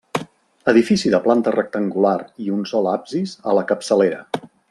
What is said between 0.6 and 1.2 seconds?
Edifici de